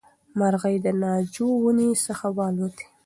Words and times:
مرغۍ 0.37 0.75
له 0.83 0.91
ناجو 1.01 1.47
ونې 1.63 1.89
څخه 2.05 2.25
والوتې. 2.37 2.85